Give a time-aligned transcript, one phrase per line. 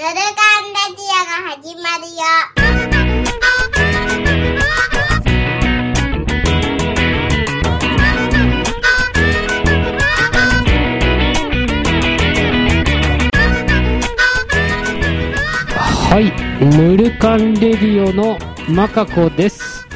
[0.00, 0.24] ぬるかん
[0.72, 2.24] ラジオが始まるよ。
[16.08, 16.32] はい、
[16.64, 18.38] ヌルカンレディオの
[18.70, 19.86] マカコです。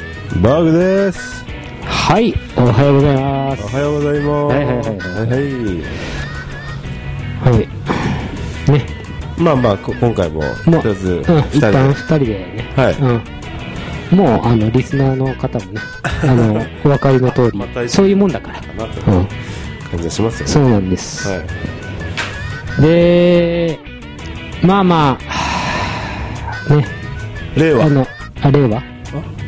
[0.43, 1.43] バーグです。
[1.83, 3.63] はい、おはようございます。
[3.63, 4.53] おはようございます。
[4.53, 4.89] はいはいはい
[7.41, 7.67] はいはい。
[8.71, 8.94] ね、
[9.37, 10.81] まあまあ、こ今回も、ともう、
[11.51, 14.17] 一旦二人でね、はいうん。
[14.17, 15.81] もう、あの、リスナーの方もね、
[16.23, 18.61] あの、お分かりの通りそういうもんだから。
[18.61, 19.27] かなとうん、
[19.91, 20.51] 感じがしますよね。
[20.53, 21.27] そうなんです。
[21.27, 21.35] は
[22.79, 22.81] い。
[22.81, 23.79] で、
[24.61, 25.17] まあま
[26.69, 26.85] あ、ね、
[27.57, 27.89] 令和あ。
[27.89, 28.07] の、
[28.41, 28.83] あ、令和？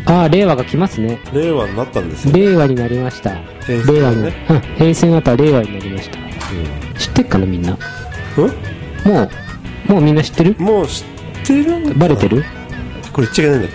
[0.05, 1.19] あ、令和が来ますね。
[1.33, 2.33] 令和になったんですよ。
[2.33, 3.31] 令和になりました。
[3.65, 6.17] 平成令和に、ねうん、平成の後は令和になりました。
[6.99, 7.77] 知ってっかな、みんな？
[8.37, 9.11] うん？
[9.11, 9.29] もう、
[9.87, 10.55] もうみんな知ってる？
[10.59, 11.05] もう知っ
[11.45, 12.43] てるのかなバレてる？
[13.13, 13.71] これ言っちゃいけないんだっ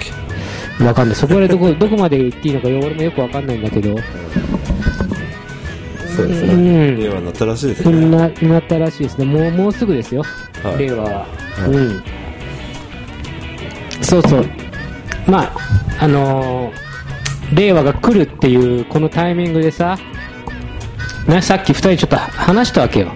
[0.79, 0.85] け？
[0.85, 1.17] わかんない。
[1.17, 3.97] そこまでどこ、どこまで言っていいのか、俺もよくわかんないんだけど、
[6.17, 6.55] そうですね。
[6.55, 8.07] うん令和になったらしいですね。
[8.11, 9.25] な、なったらしいですね。
[9.25, 10.23] もう、もうすぐですよ。
[10.63, 11.11] はい令和は。
[11.21, 11.27] は
[11.69, 12.03] いうん。
[14.03, 14.47] そうそう。
[15.27, 15.53] まあ、
[16.01, 16.93] あのー
[17.55, 19.99] 令和が来るっていう、このタイミングでさ、
[21.29, 23.13] ね、さっき二人ちょっと話したわけよ。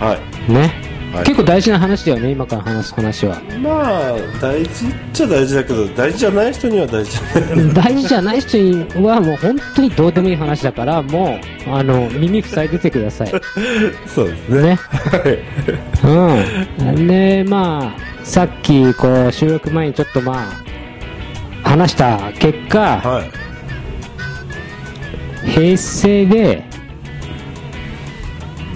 [0.00, 0.18] は
[0.48, 0.52] い。
[0.52, 0.72] ね。
[1.14, 3.40] はい結構大事な話だよね、今から話す話は。
[3.62, 7.74] まあ、大事っちゃ大事だけど、大事じゃない人には大事じゃない。
[7.74, 13.28] 大事じゃない人にはもう本当にどうでもいい話だから、もう、あの、耳塞いでてください。
[14.12, 14.62] そうですね。
[14.62, 14.78] ね。
[16.02, 16.38] は
[16.82, 16.94] い。
[16.96, 17.06] うん。
[17.06, 20.52] で、まあ、さっき、こう、収録前にちょっとま
[21.62, 23.24] あ、話した結果、は
[25.46, 25.48] い。
[25.48, 26.64] 平成で、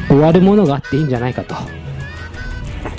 [0.07, 1.78] 終わるものがあっていいんじゃないかと。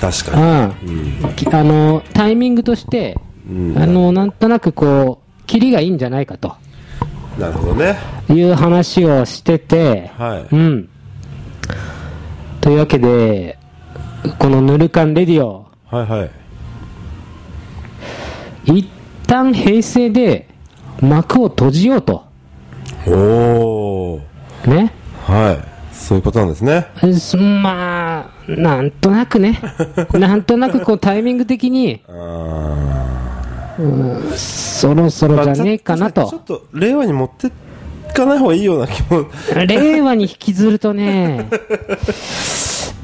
[0.00, 0.76] 確うかん。
[0.82, 0.94] に。
[1.22, 1.34] うん。
[1.34, 3.16] きあの、タイミングとして、
[3.48, 6.54] うんあの、なんとなくこう、キリがいいんじゃないかと
[7.38, 7.96] なるほどね。
[8.28, 10.54] いう話をしてて、はい。
[10.54, 10.88] うん。
[12.60, 13.58] というわけで、
[14.38, 16.30] このヌルカンレディオ、はいはい。
[18.78, 18.88] 一
[19.26, 20.48] 旦平成で
[21.00, 22.24] 幕を閉じようと。
[23.06, 24.70] おー。
[24.70, 24.92] ね。
[25.26, 25.94] はい。
[25.94, 26.86] そういうことなんですね。
[27.18, 27.99] すまあ、
[28.56, 29.60] なんとなくね。
[30.12, 33.76] なんとなくこうタイミング的に、あ
[34.36, 36.44] そろそろじゃねえかなとちょっ。
[36.44, 37.50] と、令和に持ってい
[38.12, 39.26] かない方がいいような気も、
[39.66, 41.48] 令和に引きずるとね、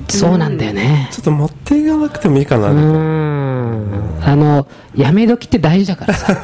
[0.08, 1.08] そうなんだよね。
[1.12, 2.70] ちょっと持っていかなくてもいいかな。
[2.70, 4.06] うーん。
[4.22, 6.36] あの、やめ時って大事だからさ。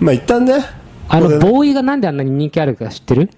[0.00, 0.54] まあ一旦ね。
[1.08, 3.30] あの、ボーイがなんであんなに人気あるか知ってる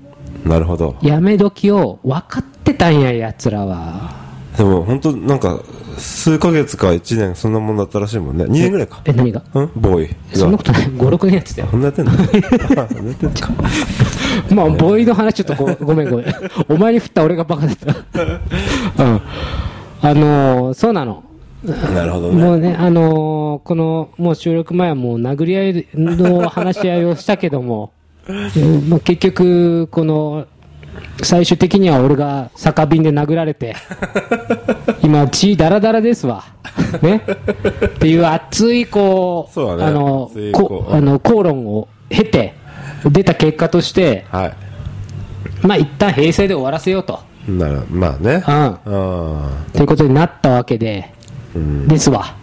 [0.44, 0.96] なるほど。
[1.02, 4.19] やめ時を分かってたんや、奴らは。
[4.56, 5.60] でも本当なんか、
[5.96, 8.44] 数ヶ月か1年そんなもんだったらしいもんね。
[8.44, 9.00] 2年ぐらいか。
[9.04, 9.42] え、何が？
[9.54, 9.70] うん？
[9.76, 10.16] ボーイ。
[10.34, 10.86] そんなことない。
[10.86, 11.68] 5、6年やってたよ。
[11.70, 12.12] そんなやってんの？
[14.54, 16.26] まあ、ボーイの話ちょっとごごめんごめん。
[16.68, 17.92] お前に振った俺がバカだった。
[19.04, 19.20] うん。
[20.02, 21.22] あのーそうなの。
[21.94, 22.42] なるほどね。
[22.42, 27.92] もうね、あのーこの、もう収録前はもう殴り合いの話し合いをしたけども、
[28.28, 30.46] うんまあ、結局、この、
[31.22, 33.76] 最終的には俺が酒瓶で殴られて、
[35.02, 36.44] 今血ダラダラですわ。
[37.02, 37.22] ね？
[37.86, 42.54] っていう熱いこう、そうだねあのこあの、口論を経て、
[43.04, 44.52] 出た結果として、は
[45.62, 47.20] まあ一旦平成で終わらせようと。
[47.48, 47.52] い。
[47.52, 48.34] なるまあね。
[48.34, 48.42] うん。
[48.46, 51.12] あということになったわけで、
[51.54, 52.24] うんですわ。
[52.24, 52.34] あ、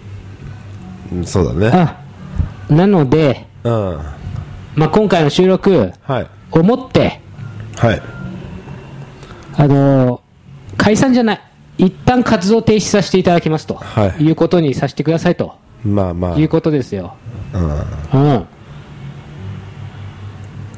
[1.26, 1.96] そうだね。
[2.70, 2.78] うん。
[2.78, 4.00] なので、うん。
[4.76, 6.28] まあ今回の収録、はい。
[6.52, 7.22] 思って、
[7.76, 8.02] はい。
[9.58, 10.20] あのー
[10.78, 11.42] 解散じゃない。
[11.80, 13.76] 一旦活動停止させていただきますと。
[13.76, 15.54] はいいうことにさせてくださいと。
[15.84, 16.38] まあまあ。
[16.38, 17.16] いうことですよ。
[17.54, 17.72] うん。
[18.32, 18.46] うん。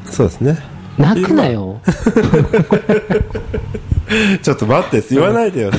[0.05, 0.57] そうですね。
[0.97, 1.79] 泣くなよ。
[4.41, 5.71] ちょっと待って、言わないでよ。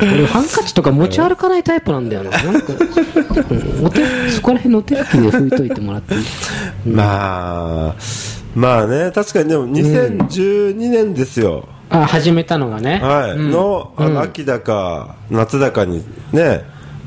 [0.00, 2.30] 俺、ハンカチとか持ち歩かないタイプなんだよな。
[2.42, 6.20] なんか、うんお手、そこら辺のお手拭きで拭いといてもらっていい？
[6.90, 7.94] まあ、
[8.54, 11.68] まあね、確かにでも2012年ですよ。
[11.88, 12.98] あ、始めたのがね。
[13.00, 13.30] はい。
[13.32, 16.64] うんの、あの、秋だか、夏だかにね、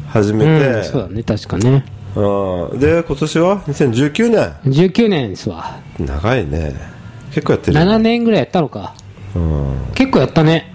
[0.08, 1.86] 始めうん、て、そうだね、確かね。
[2.16, 4.54] うんで、今年は？2019年。
[4.66, 5.78] 19年ですわ。
[6.00, 6.76] 長いね。
[7.34, 7.80] 結構やってる。
[7.80, 8.94] 7年ぐらいやったのか。
[9.36, 9.76] うん。
[9.96, 10.74] 結構やったね。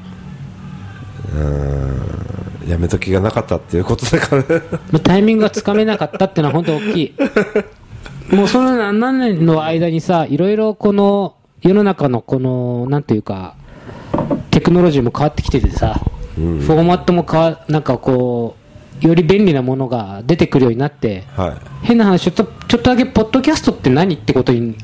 [2.69, 4.63] やめときがなかったっていうことだからね。
[5.03, 7.15] タイミングがつかめなかったってのは本当大きい。
[8.31, 13.55] もうその7年の間にさ、いろいろこの世の中のこの、なんていうか、
[14.51, 16.01] テクノロジーも変わってきててさ、
[16.35, 18.57] フォーマットも変わ、なんかこ
[19.03, 24.77] う、より便利なものが出てくるようになって、は変な話、ちょっとちょっとだけ、ポッドキャストって何ってことに、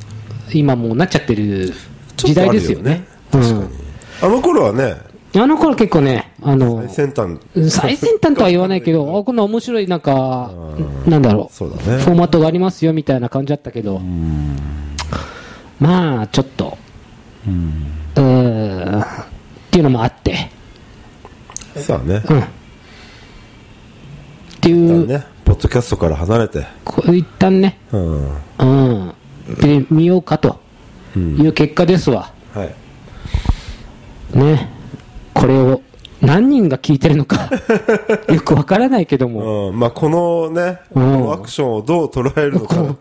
[0.53, 1.73] 今もうなっちゃってるい。
[2.17, 2.91] 時代ですよね。
[2.91, 3.69] よね確かに。
[4.23, 4.97] あの頃はね、うん、
[5.37, 7.71] あの頃結構ね、あの最、先端。
[7.71, 10.53] 最先端とは言わないけど、 あこんな面白い、なんか、
[11.07, 14.01] なんだろう、そうだねフォーマットがありますよみたいな感じだったけど、
[15.81, 16.79] まあ、ちょっと、
[17.47, 17.53] うー
[18.21, 19.07] ん、っ
[19.71, 20.51] ていうのもあって、
[21.77, 22.23] そうだね。
[22.29, 22.41] うん。
[22.41, 22.45] っ
[24.61, 28.29] ていう、ね、ポッドキャストから離れて、こう一旦ね、うん。
[28.59, 29.15] うん、
[29.61, 30.61] で見ようかと
[31.17, 32.31] いう結果ですわ。
[32.55, 34.39] はい。
[34.39, 34.74] ね。
[35.35, 35.83] これを
[36.21, 37.51] 何人が聞いてるのか、
[38.33, 41.13] よくわからないけども、うん、まあこのね、こうん。
[41.13, 42.97] のアクションをどう捉えるのか、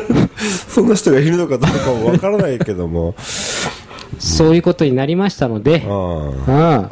[0.68, 3.14] そんな人がいるのかどうかもわからないけども、
[4.18, 6.28] そういうことになりましたので、うん。
[6.28, 6.42] うん。
[6.44, 6.90] だか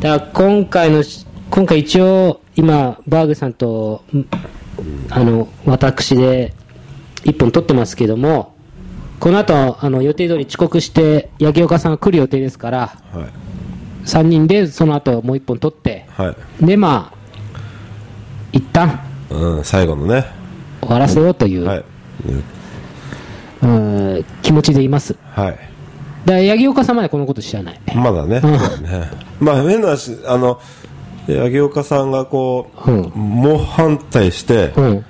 [0.00, 4.24] ら今回のし、今回一応、今、バーグさんと、ん。
[5.10, 6.54] あの、私で
[7.24, 8.54] 一本撮ってますけども、
[9.20, 12.78] この後、あの、予定通り遅刻して、八木岡さんが来る予定ですから、
[13.12, 13.51] はい。
[14.04, 16.66] 3人でその後もう一本撮って、はい。
[16.66, 17.58] で、まあ、
[18.52, 19.00] 一旦
[19.30, 20.26] うん、最後のね、
[20.80, 21.84] 終わらせようという、はい。
[23.62, 25.16] うん気持ちでいます。
[25.30, 25.58] はい。
[26.24, 27.80] だから、八木岡さんまでこのこと知らない。
[27.94, 29.10] まだね、ね。
[29.40, 30.60] まあ変な話、あの、
[31.26, 35.04] 八木岡さんがこう、うん猛反対して、うん。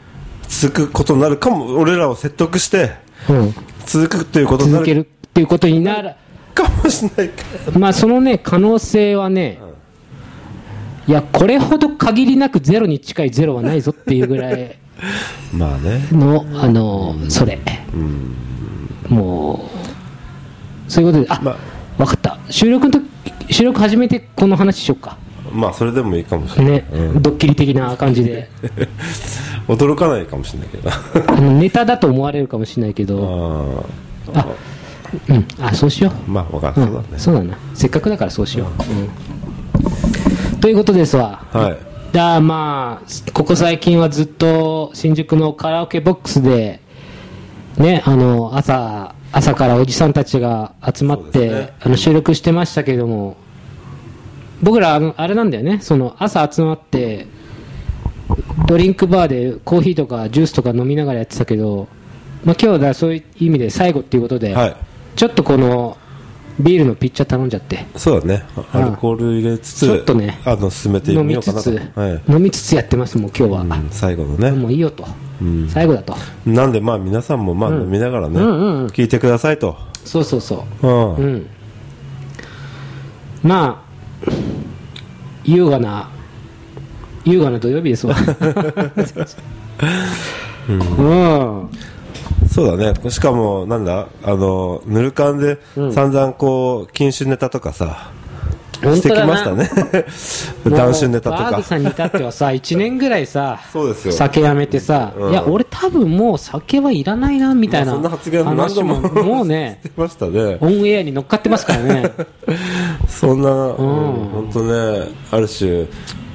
[0.48, 2.92] 続くことになるかも、俺らを説得して、
[3.28, 3.54] うん。
[3.86, 6.14] 続くっていうことになる続けるっていうことになる。
[6.54, 7.30] かもしれない
[7.72, 9.60] けまあそのね、可能性はね、
[11.06, 14.78] いや、これほど限りなくゼロに近いゼロはないぞっていうぐらい
[15.52, 15.58] ど。
[15.58, 16.06] まあね。
[16.12, 17.58] の、あの、それ。
[19.08, 19.68] も
[20.88, 21.56] う、そういうことで、あ、ま
[21.98, 22.38] わかった。
[22.50, 25.18] 収録の時、収録始めてこの話しようか。
[25.52, 26.72] まあそれでもいいかもしれない。
[26.72, 26.84] ね、
[27.20, 28.48] ドッキリ的な感じで。
[29.68, 31.42] 驚かないかもしれないけど。
[31.50, 33.84] ネタだと思われるかもしれないけど、ああ、
[35.28, 36.12] うん、あ、そうしよう。
[36.12, 36.82] あ、まあわかる。
[36.82, 37.56] うんそうだね。
[37.74, 38.68] せっかくだからそうしよう。
[38.68, 39.42] うん
[40.60, 41.44] ということですわ。
[41.52, 41.92] はい。
[42.12, 46.80] だまあ、ここ最近はずっと新宿のカラオケボックスで、
[47.78, 53.36] ね、あの、朝、朝からおじさんたちが集まって、ねあの収録してましたけども、
[54.62, 57.26] 僕らあの、あれなんだよね、その朝集まって、
[58.66, 61.88] ドリンクバーでコーヒーとかジュースとか飲みながらやってたけど、
[62.44, 64.76] まあ今日はそういう意味で最後っていうことで、はい。
[65.16, 65.96] ちょっとこの、
[66.60, 68.44] ビールのピッチャー頼んじゃって、そうだね。
[68.72, 72.22] アルコール入れつつ、ちょっとねあの、進めて飲みつつ、はい。
[72.32, 73.60] 飲みつつやってます、もう今日は。
[73.62, 74.50] うん最後のね。
[74.52, 75.06] もういいよと、
[75.68, 76.14] 最後だと。
[76.44, 79.76] なんでまあ皆さんもまあ飲みながらね、うんうんうん聞いてくださいと。
[80.04, 80.86] そうそうそう。
[80.86, 81.14] うん。
[81.16, 81.46] うん。
[83.42, 83.82] ま
[84.28, 84.30] あ、
[85.44, 86.10] 優雅な、
[87.24, 88.14] 優雅な土曜日ですわ。
[90.68, 91.68] うん。
[92.52, 93.10] そうだね。
[93.10, 98.12] しかも、なんだ、あの、ぬるかんで散々こう、禁酒ネタとかさ、
[98.90, 99.70] してきましたね。
[100.64, 101.62] 男子 ネタとかバーグ。
[101.62, 110.58] さんに至ってはさ、 1年ぐらいさ、そうですよ酒やめてさ、うんいや、俺多分もう酒はいらないな、みたいなまあそんな発言何度ももうね し、てましたね。
[110.60, 112.12] オンエアに乗っかってますからね。
[113.08, 115.86] そんな、本当ね、ある種、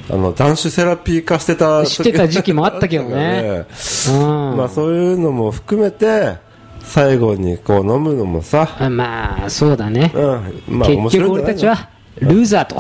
[0.10, 3.66] あの、男子セラピー化してたてた時期もあったけどね。
[4.10, 4.12] う
[4.54, 4.58] ん。
[4.58, 6.38] まあそういうのも含めて、
[6.84, 10.12] 最後にこう飲むのもさ、あまあ、そうだね。
[10.16, 12.76] うん、まあ面結局俺たちは、ルーザーと。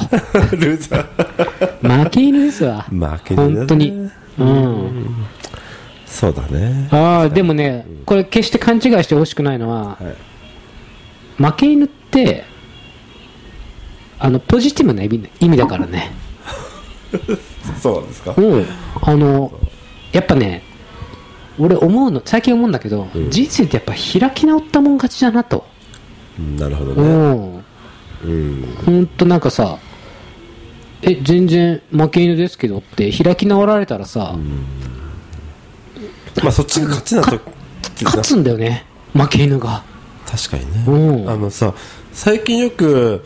[0.55, 2.03] ルーザー。
[2.03, 2.85] 負け犬ですわ。
[2.89, 4.09] 負け犬だね本当に。
[4.39, 5.15] うん。
[6.05, 6.87] そうだね。
[6.91, 9.97] ああ、でもね、これ決して勘違いしてほしくないのは、
[11.37, 12.45] 負け犬って、
[14.19, 16.11] あの、ポジティブな意味意味だからね。
[17.81, 18.33] そうなんですか？
[18.37, 18.65] うん。
[19.01, 19.51] あの、
[20.11, 20.63] やっぱね、
[21.59, 25.65] 俺思うの、最近思うんだけど、人生ってやっぱ開き直ったもん勝ちだなと。
[26.39, 27.03] うんなるほどうね。
[27.03, 27.63] ん。
[28.23, 28.75] うん。
[28.85, 29.77] ほんとなんかさ、
[31.01, 34.35] え、全然負け犬ですけどって開き直られたらさ、
[36.43, 37.39] まあそっちが勝ちなと
[38.03, 39.83] 勝つんだよね、負け犬が。
[40.29, 40.83] 確かにね。
[40.87, 41.73] うんあのさ、
[42.13, 43.23] 最近よく、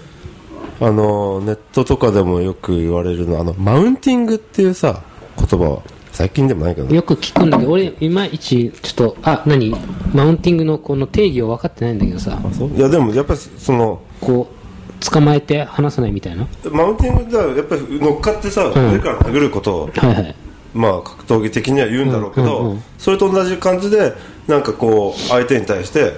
[0.81, 5.03] あの、ネットとかでもよく言われるのは、あの、マウンティングっていうさ、
[5.38, 9.73] 言葉は、最近でもないけど、よく聞くんだけど、俺、いまいち、ちょっと、あ、何？
[10.13, 12.69] マウンティングのこの定義を分かってないんだけどさ、あそう？
[12.75, 16.47] いやでもやっぱりその、こう、捕まえて離さないみたいな？
[16.71, 18.73] マウンティングではやっぱり乗っかってさ、ん。
[18.73, 20.35] 上から殴ることを、はいはい。
[20.73, 22.83] まあ格闘技的には言うんだろうけど、うんうんうん。
[22.97, 24.13] それと同じ感じで
[24.47, 26.13] なんかこう相手に対して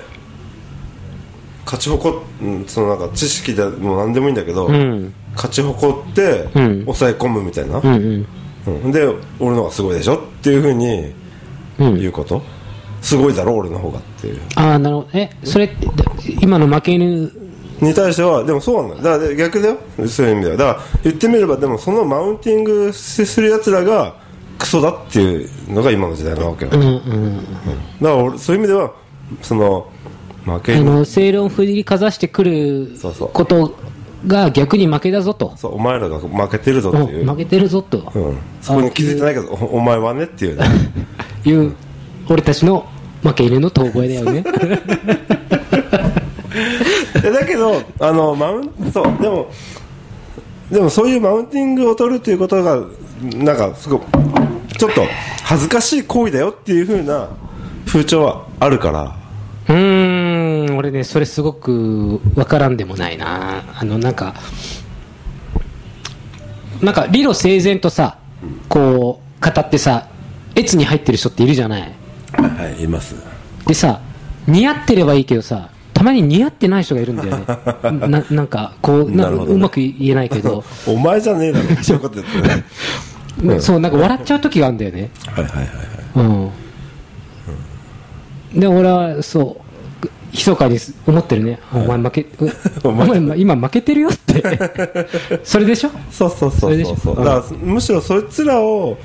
[1.65, 5.13] 勝ち誇っうんそのなんか知識でも何でもいいんだけど、うん。
[5.35, 6.81] 勝ち誇ってうん。
[6.81, 8.81] 抑え込むみたいな、うんうん。
[8.83, 9.05] うん、で
[9.39, 11.13] 俺の方がすごいでしょっていうふうに
[11.79, 11.99] うん。
[11.99, 12.41] 言うこと、
[13.01, 14.41] すごいだろ俺の方がっていう。
[14.55, 15.09] ああなるほど。
[15.13, 15.87] えそれって
[16.41, 17.31] 今の負け犬？
[17.81, 19.19] に対してはでもそうなんだよ。
[19.19, 19.77] だから逆だよ。
[20.07, 20.57] そういう意味では。
[20.57, 24.15] だから言ってみればでもそのマウンティングするやつらが
[24.59, 27.43] クソだっていうのが今の時代なわけよ、うんだかうん。
[28.01, 28.93] ら俺そういう意味では
[29.41, 29.91] その
[30.45, 32.89] あの正論振りかざしてくる
[33.33, 33.77] こと
[34.27, 40.65] が逆に負けだぞと、そうお前らが負けてるぞっていう、うん負けてるぞと、うん、そこに気づいてないけどおお前はねっていうね。
[41.45, 41.73] いう
[42.29, 42.85] 俺たちの
[43.21, 44.43] 負け犬の遠吠えだよね。
[47.31, 49.47] だけどあのマウンそうでも
[50.71, 52.81] でもそういうマウンティングを取るっていうことが
[53.35, 54.05] なんかすごく
[54.77, 55.05] ちょっと
[55.43, 57.29] 恥ずかしい行為だよっていう風な
[57.85, 59.22] 風潮はあるから
[60.83, 63.63] 俺ねそれすごく分からんでもないな。
[63.79, 64.33] あのなんか
[66.81, 68.17] なんか理路整然とさ
[68.67, 70.09] こう語ってさ
[70.57, 71.95] 越に入ってる人っているじゃない？
[72.35, 73.15] はいいます。
[73.65, 74.01] でさ
[74.45, 77.45] 似合ってればいいけどさたまに似合ってない人がいるんだよね。
[78.09, 81.81] ななんかこうなうまく言えないけど、 お前じゃねえだろ。
[81.81, 82.65] そういうこと言ってね
[83.41, 85.09] うんそうなんか笑っちゃう時があるんだよね。
[85.27, 86.49] はいはいはいはい。
[88.53, 89.62] うん、で俺はそう
[90.33, 92.25] 密かに思ってるね、お前負け
[92.83, 94.43] お お前前今負けてるよって。
[95.45, 95.91] それでしょ？
[96.11, 96.95] そうそうそうそう。
[96.97, 98.97] そうだからむしろそいつらを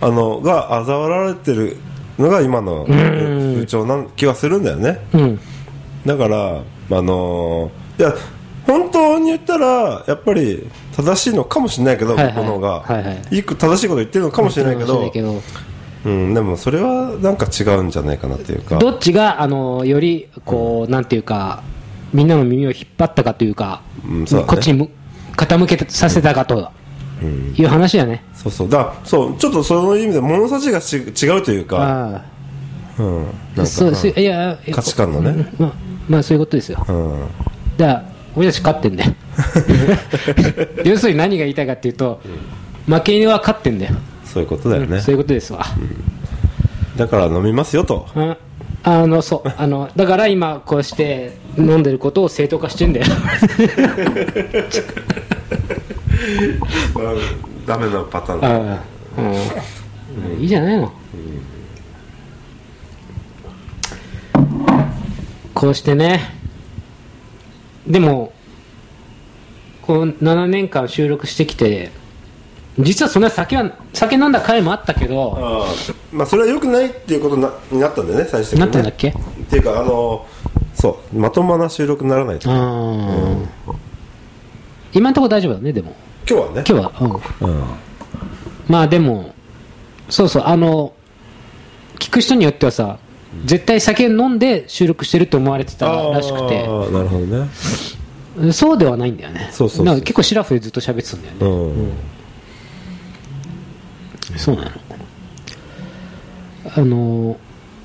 [0.00, 1.76] あのが嘲笑われてる
[2.18, 4.98] のが今の風潮な気はするんだよね。
[5.14, 5.40] うん。
[6.04, 6.36] だから
[6.90, 8.14] あのーいや
[8.66, 10.66] 本当に言ったらやっぱり
[10.96, 12.34] 正しいのかもしれないけど、はいはい。
[12.34, 13.22] 僕の方が、はいはい。
[13.44, 15.12] 正しいこと言ってるのかもしれないけど
[16.04, 18.78] うん、でもそれはなんか違うんじゃないかなっていうか。
[18.78, 21.62] どっちがあのよりこう、なんていうか
[22.12, 24.50] みんなの耳を引っ張ったかというか、うんそうだね。
[24.50, 24.90] こっちにむ
[25.36, 26.70] 傾けさせたかと
[27.56, 28.68] いう話だね、そうそう。
[28.68, 32.22] だそうちょっとその意味で物差しがち違うというか、
[32.98, 33.24] あうん、
[33.56, 35.52] なんあかいや価値観のね。
[35.58, 35.72] まあ、
[36.08, 36.84] まあそういうことですよ。
[36.88, 37.20] うん。
[37.76, 38.04] だから
[38.36, 39.14] 俺たち勝ってんだよ。
[40.84, 42.20] 要するに何が言いたいかっていうと、
[42.86, 43.94] 負け犬は勝ってんだよ、
[44.34, 45.64] そういうことだよね、そういうことですわ、
[46.96, 48.08] だから飲みますよと。
[48.16, 48.36] うん。
[48.82, 49.52] あのそう。
[49.56, 53.06] あのだから今こうして飲んでることを正当化してんだよ。
[57.64, 58.40] ダメなパターン。
[58.40, 58.82] だああ、
[59.18, 60.92] うん、いいじゃないの、
[65.54, 66.34] こうしてね。
[67.86, 68.32] でも
[69.82, 71.92] この7年間収録してきて
[72.78, 79.08] 実はそんな酒は酒飲んだ回もあったけどあーまあそれは良くないっていうことになになったんだよね最終的に、ね、なったんだっけ？
[79.10, 79.12] っ
[79.48, 80.26] ていうかあの
[80.74, 82.50] そうまともな収録にならないと。
[82.50, 83.46] あー。
[84.92, 85.94] 今のところ大丈夫だねでも。
[86.28, 86.52] 今日はね。
[86.54, 87.50] 今日はうん。
[87.50, 87.64] うん。
[88.68, 89.34] まあでも
[90.08, 90.94] そうそうあの
[92.00, 92.98] 聞く人によってはさ
[93.44, 98.52] 絶対酒飲んで収録してると思われてたらしくあてーなるほどね。
[98.52, 99.48] そうではないんだよね。
[99.52, 99.86] そうそうそう。
[99.86, 101.92] なんか結構シラフでずっと喋ってたんだよね、うん、
[104.36, 104.70] そうなの。
[106.76, 107.36] あの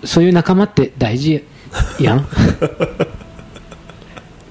[0.03, 1.46] そういう仲間って大事
[2.00, 2.15] や。
[2.18, 2.27] ん。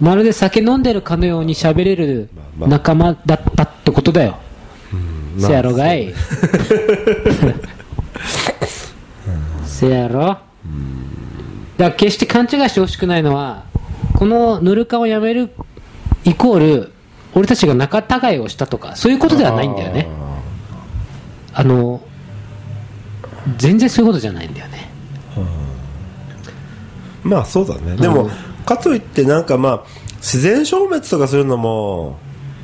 [0.00, 2.68] まるで酒飲んでるかのように喋れるまあまあ。
[2.70, 4.38] 仲間だったってことだよ、
[5.36, 6.14] まあせやろがい。
[9.66, 10.38] せやろ。
[11.78, 13.64] だから決して勘違いしてほしくないのは
[14.14, 15.50] このぬるかをやめる
[16.24, 16.92] イコール
[17.34, 20.08] 俺たちが仲違いをしたとかそういうことではないんだよね
[21.58, 22.00] あの
[23.56, 24.88] 全然そういうことじゃないんだよね。
[27.24, 27.96] まあそうだね。
[27.96, 28.30] でも、
[28.64, 29.84] かといってなんかまあ
[30.18, 32.16] 自然消滅とかするのも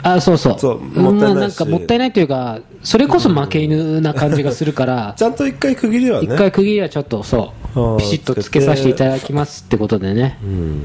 [0.04, 0.58] あそうそう。
[0.60, 1.58] そうもったいないし。
[1.60, 6.32] うんなんかもったいないというかそれこそ負け犬な感じがするからちゃんと一回区切りはね。
[6.32, 10.38] 一回区切りはちょっとそうピシッとつけさせていただきますってことでね。
[10.44, 10.82] うん。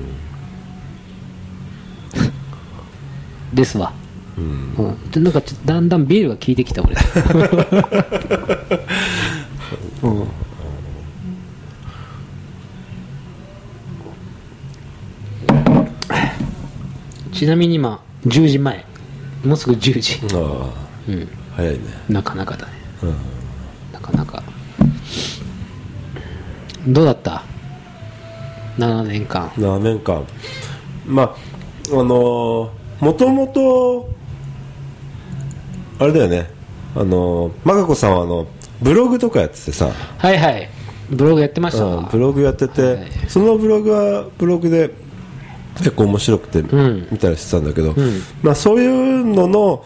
[3.53, 3.93] ですわ
[4.39, 5.12] うん。
[5.12, 6.96] でなんかだんだんビールが効いてきた俺。
[10.03, 10.27] うん。
[17.34, 18.86] ちなみに今10時前。
[19.43, 20.19] もうすぐ10時。
[20.36, 20.69] ああ、
[21.55, 21.79] 早いね。
[22.10, 22.74] なかなかだね、
[23.93, 24.43] なかなか。
[26.88, 27.43] どうだった
[28.77, 29.48] ？7年間。
[29.50, 30.25] 7年間。
[31.05, 31.36] まあ
[31.91, 34.10] あのもともと
[36.00, 36.50] あれだよね。
[36.96, 38.48] あのマカ子さんはあの
[38.82, 40.70] ブログとかやっててさ、はいはい。
[41.10, 41.86] ブログやってました。
[41.86, 43.12] わうん、ブログやってて、はい。
[43.27, 44.91] そのブログはブログで
[45.77, 47.08] 結構面白くてん。
[47.12, 47.96] 見たりしてたんだけど、ん。
[48.41, 49.86] まあ、そういうのの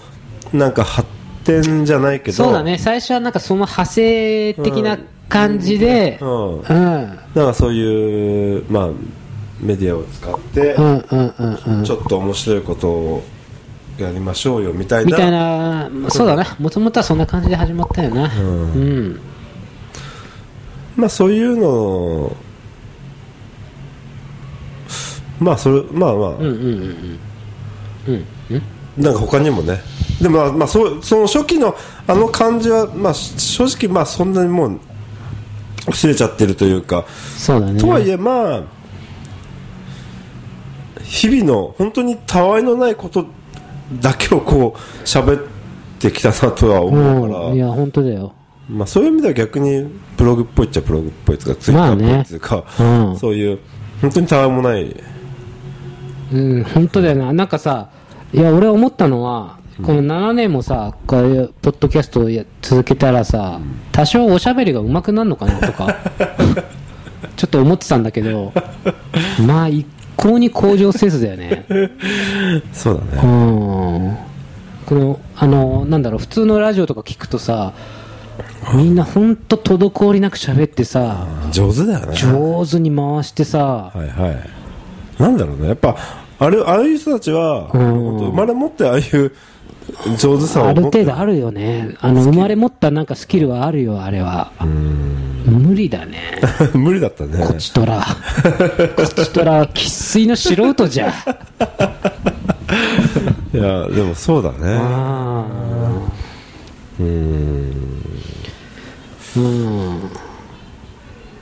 [0.54, 1.08] なんか発
[1.44, 2.78] 展じゃないけどそうだね。
[2.78, 6.32] 最初はなんかその派生的な感じでううん。
[6.32, 7.20] んうん。
[7.34, 8.90] なんかそういう、まあ、
[9.60, 11.84] メディアを使って、うんうんうん。
[11.84, 13.24] ちょっと面白いことを
[13.98, 15.12] やりましょうよみたいな。
[15.12, 16.56] みたいなそうだな。
[16.60, 18.24] もともとはそんな感じで始まったよな。
[18.24, 19.20] うん。
[20.96, 22.36] まあそういうのを
[25.40, 27.20] まあそれまあまあ、うんうんうん。
[28.08, 28.26] うん。
[28.52, 29.04] うん。
[29.04, 29.82] なんか他にもね。
[30.22, 31.76] でもまあ、まあ、そうその初期の
[32.08, 34.80] あの感じは、まあ、正直まあそんなにもう
[35.90, 37.06] 薄れちゃってるというか、
[37.38, 37.80] そうだね。
[37.80, 38.64] とはいえまあ
[41.04, 43.26] 日々の本当にたわいのないこと
[44.02, 45.48] だけをこう喋っ
[46.00, 47.56] てきたなとは思うから、うん。
[47.56, 48.34] いや本当だよ。
[48.70, 53.18] まあ、そういう意味では逆にブログっぽいっちゃブログっぽいとかツイッターっぽいっていうか、うん。
[53.18, 53.60] そういう
[54.02, 54.96] 本当にたわいもない。
[56.32, 57.34] うん本当だよな。
[57.34, 57.90] なんかさ
[58.34, 63.60] いや俺思ったのはこの7年もさこういうポッドキャストをや続けたらさ
[63.92, 65.98] 多少おしゃべりが上手くなるのかなとか
[67.36, 68.54] ちょっと思ってたんだけど
[69.46, 69.88] まあ一
[70.18, 71.66] 向に向上せずだよね。
[72.74, 74.18] そうだうねん。
[74.86, 77.74] このあのなんだろう普通のラジオとか聞くとさ
[78.76, 82.16] みんな本当滞りなく喋ってさ上手だよね。
[82.16, 85.22] 上手に回してさはいはい。
[85.22, 85.68] なんだろうね。
[85.70, 85.96] やっぱ
[86.40, 88.18] あれああいう人たちは、うん。
[88.18, 89.32] 生まれ持ってああいう
[90.18, 91.96] 上手さをある程度あるよね。
[92.02, 94.52] あの生まれ持ったなんかスキルはあるよあれは
[95.46, 96.42] 無理だね。
[96.74, 97.46] 無理だったね。
[97.46, 98.06] こちとら。
[98.96, 101.10] こちとら生粋の素人じゃ。
[103.54, 104.58] いやでもそうだね。
[104.62, 107.04] あー。
[109.36, 110.10] うん。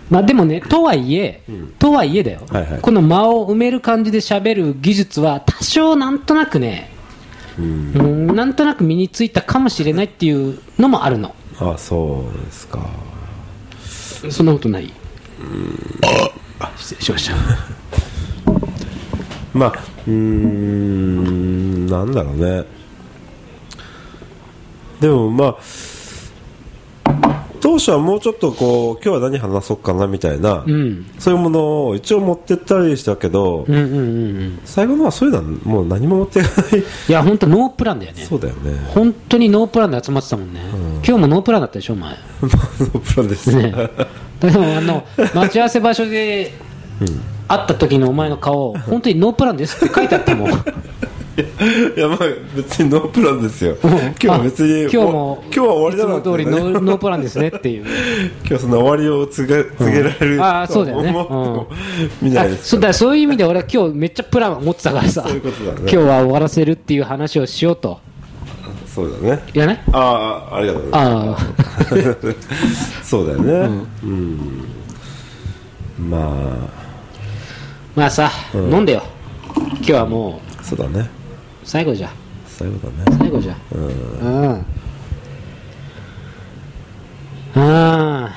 [0.09, 1.41] まあでもねとはいえ、
[1.79, 2.81] とはいえだよ、はいはい。
[2.81, 6.91] この間を埋める感じで喋る技術は多少なんとなくね
[7.57, 11.33] うんなんとなく身についたかもしれないっていうのもあるの。
[11.59, 12.89] あそうですか
[14.29, 14.93] そんなことない。
[16.77, 17.35] 失礼しました。
[19.57, 19.73] まあ
[20.07, 22.63] うんなんだろうね。
[24.99, 25.57] でもまあ
[27.61, 31.05] 当初はもうちょっとこう今日は何話そうかなみたいな、うん。
[31.19, 33.99] そういうものを一応持ってったりしたけど、うんうんうんう
[34.45, 34.59] ん。
[34.65, 36.81] 最後のはそういうのはもう何も持っていかない。
[36.81, 38.23] いや本当ノープランだよね。
[38.23, 38.77] そうだよね。
[38.89, 40.59] 本当にノープランで集まってたもんね、
[41.05, 42.15] 今日もノープランだったでしょお前。
[42.41, 43.71] プランです、ね。
[44.39, 45.03] でもあの
[45.35, 46.51] 待ち合わせ場所で
[47.47, 50.51] 会った時のお前の顔本当にノープランですって書いてあったもん
[51.37, 52.19] いやまあ
[52.55, 53.77] 別にノープランですよ。
[53.81, 57.85] 今日は別にあ今日も今日は終わりだないつも通りノーノープランですねっていう。
[58.45, 61.09] 今日その終わりを告げ告げられる、ああそうだよね。
[61.09, 61.67] 思っても
[62.21, 65.23] 見ないですあそうだそういう意味で俺は今日めっちゃプラン持ってたからさ。
[65.25, 65.77] そういうことだね。
[65.87, 67.99] 今日は終わらせるっていう話をしようと。
[68.93, 69.41] そうだね。
[69.53, 71.37] いらないああありがとうございまああ
[71.85, 73.85] す そうだよね。
[74.03, 74.65] うん、
[76.09, 76.81] まあ。
[77.95, 79.03] まあさ、飲んでよ。
[79.55, 80.51] 今日はもう。
[80.63, 81.20] そうだね
[81.71, 82.09] 最後じゃ。
[82.47, 83.17] 最後だね。
[83.17, 83.55] 最後じゃ。
[83.71, 84.65] うん。
[87.55, 88.29] あ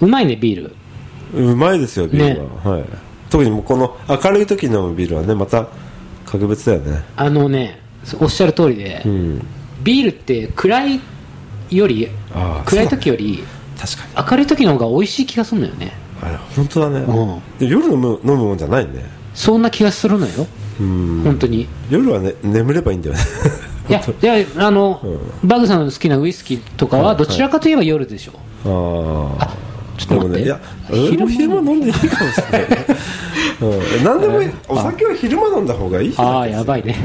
[0.00, 0.06] ー。
[0.06, 0.74] うまいねビール。
[1.34, 2.84] うまいですよビールは、はい。
[3.28, 5.66] 特にもうこの明るい時のビールはねまた
[6.24, 7.02] 格別だよね。
[7.16, 7.82] あのね
[8.18, 9.46] おっしゃる通りで、うん。
[9.82, 11.00] ビールって暗い
[11.70, 12.08] より
[12.64, 13.44] 暗い時より
[13.78, 14.30] 確かに。
[14.30, 15.92] 明るい時の方が美味しい気がするのよね。
[16.22, 17.42] あれ本当だね、うん。
[17.58, 19.04] で夜飲む飲むもんじゃないね。
[19.34, 20.32] そんな気がするのよ。
[20.38, 21.68] うん本当に。
[21.90, 23.20] 夜はね眠ればいいんだよね。
[23.88, 25.00] いやいやあの、
[25.42, 28.32] バグさんの好きなウイスキーとかはどちらかといえば夜でしょ、
[29.38, 29.56] ああ
[29.96, 30.38] ちょっと待って。
[30.40, 30.60] ねいや
[30.90, 32.68] 俺も昼間飲んでいいかもしれない、
[33.98, 34.50] うん、何でもいい。
[34.68, 36.96] お酒は昼間飲んだ方がいいああやばいね。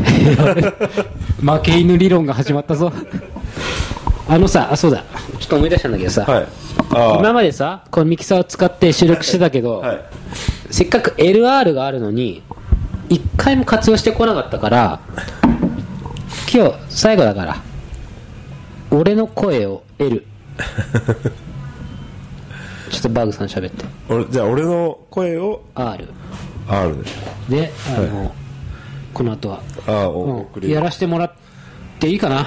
[1.42, 2.92] 負け犬理論が始まったぞ。
[4.28, 5.04] あのさあそうだ。
[5.40, 6.48] ちょっと思い出したんだけどさ、はい。
[6.92, 10.02] あ今までさこのミキサーを使って収録してたけど、あはい。
[10.70, 12.42] せっかく LR があるのに
[13.10, 15.00] 一回も活用してこなかったから
[16.54, 17.62] 今日最後だから
[18.92, 20.26] 俺の声を L
[22.94, 23.86] ちょっとバグさん喋って。
[24.08, 26.08] 俺じゃあ俺の声を R
[26.68, 26.98] R
[27.50, 28.34] でであの、
[29.14, 30.12] この後は、あ
[30.66, 31.32] やらせてもらっ
[32.00, 32.46] ていいかな、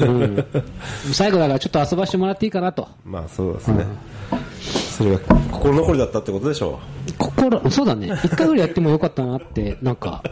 [0.00, 0.46] うん、
[1.12, 2.88] 最後だからちょっと遊ばしてもらっていいかなと。
[3.04, 3.86] まあそうですね、
[4.92, 5.18] それが
[5.50, 6.78] 心残りだったってことでしょ
[7.18, 8.12] 心そうだね。
[8.22, 10.22] 一回ぐらいやってもよかったなってなんか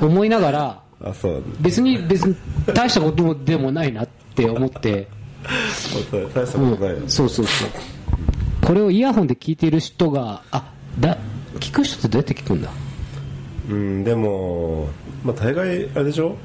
[0.00, 2.36] 思いながらうあそう別に別に
[2.74, 5.08] 大したことでもないなって思って、
[6.34, 7.68] 大したうんことないよ、そうそうそう。
[8.66, 11.16] これをイヤホンで聞いている人があだ
[11.60, 12.70] 聞く人ってどうやって聞くんだ？
[13.70, 14.88] うん、でも、
[15.24, 16.36] まあ、大概あれでしょ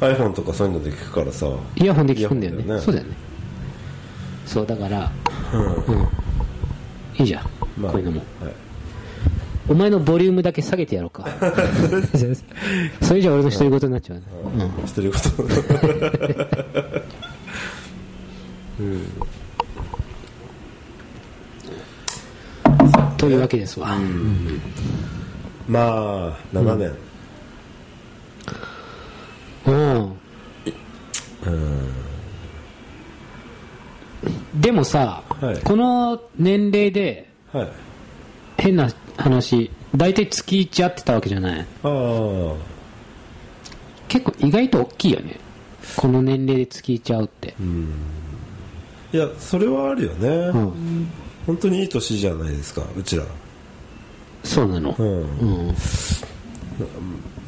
[0.00, 1.46] ？iPhone とかそういうので聞くからさ。
[1.76, 2.74] イヤホンで聞くんだよね。
[2.74, 2.80] ね。
[2.80, 3.16] そうだよね。
[4.46, 5.10] そうだから
[5.52, 6.08] うん、
[7.18, 7.44] いいじゃん、
[7.76, 8.20] まあこういうのも。
[8.40, 8.54] はい。
[9.66, 11.26] お前のボリュームだけ下げてやろうか。
[13.00, 14.24] それじゃ俺の独り言になっちゃうね、
[14.80, 14.86] うん。
[14.86, 15.30] してること
[23.16, 23.96] というわけですわ、
[25.66, 26.92] まあ7年、
[29.66, 30.12] うん。
[34.60, 35.58] でもさ、はい。
[35.60, 37.68] この年齢ではい。
[38.58, 41.60] 変な話大体月1会ってたわけじゃない。
[41.60, 42.54] ああ。
[44.08, 45.38] 結構意外と大きいよね。
[45.96, 47.54] この年齢で月1会うって、
[49.12, 51.08] いやそれはあるよね、うん。
[51.46, 53.24] 本当にいい年じゃないですかうちら。
[54.42, 55.08] そうなの、うん。
[55.08, 55.74] うん。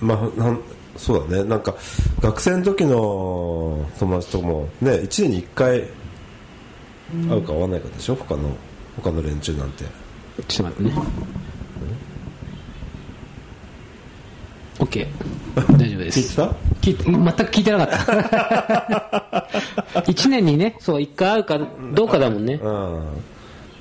[0.01, 0.61] まあなん
[0.97, 1.45] そうだね。
[1.45, 1.75] なんか
[2.21, 5.89] 学生の時の友達ともね1年に1回
[7.29, 8.15] 会うか会わないかでしょ？
[8.17, 8.57] 他の
[8.97, 9.85] 他の連中なんて。
[10.49, 11.03] ちょっと待ってね。
[14.79, 15.07] OK
[15.79, 16.41] 大丈夫です。
[16.83, 17.11] 聞いてた？
[17.11, 17.89] 聞全く聞いてなかっ
[19.95, 20.01] た。
[20.01, 21.59] 1年にねそう1回会うか
[21.95, 22.55] どうかだもんね。
[22.63, 22.95] うん。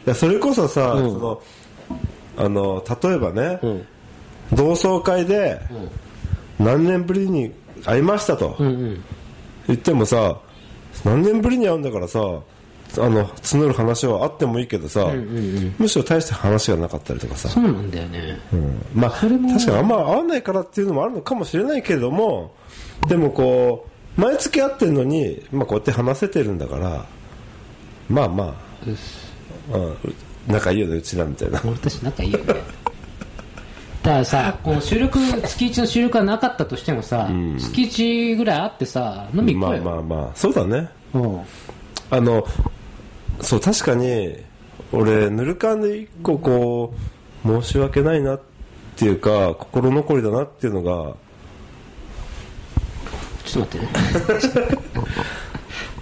[0.06, 1.12] いやそれこそさ、うん。
[1.12, 1.42] その
[2.38, 3.86] あの例えばね、うん。
[4.54, 5.60] 同窓会で
[6.60, 7.52] 何年ぶりに
[7.84, 9.04] 会いましたとうんうん。
[9.68, 10.38] 言ってもさ
[11.04, 12.20] 何年ぶりに会うんだからさ
[12.98, 15.08] あの募る話はあってもいいけどさ、
[15.78, 18.40] むしろ大して話がなかったりとかさ、そうなんだよね。
[18.54, 18.86] うん。
[18.94, 19.50] まあ確れも。
[19.50, 22.54] かにあんま会わないからっていうのもあるのかもしれないけれども
[23.08, 27.06] でもこう毎月会ってるのに、まあ、こうやって話せてるんだから
[28.10, 28.56] まあま
[29.72, 29.98] あ、うん、
[30.48, 31.62] 仲いいよねうちらみたいな。
[31.66, 32.46] 俺たち仲いいよね。
[32.46, 37.28] だからさこう収録月1の収録がなかったとしてもさ、
[37.58, 40.36] 月1ぐらいあってさ飲み行こうよ、まあまあまあ。
[40.36, 40.90] そうだね。
[41.14, 41.42] うん。
[42.12, 42.46] あの
[43.42, 44.36] そう確かに
[44.92, 46.94] 俺ぬるかんで一個こ
[47.46, 48.42] う申し訳ないなっ
[48.96, 51.16] ていうか心残りだなっていうのが
[53.46, 54.60] ちょっと待って。
[54.62, 54.78] ね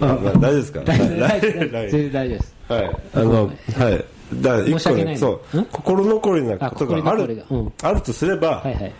[0.00, 0.80] あまあ大丈夫ですか？
[0.84, 1.68] 大丈夫大丈夫。
[1.72, 2.54] 大全然大丈夫です。
[2.68, 4.04] はい、あの、はい。
[4.42, 5.64] だから一個ね、そう、ん？
[5.66, 7.36] 心残りなことがある。
[7.36, 7.42] が。
[7.50, 8.92] うん、あるとすれば、はいはい。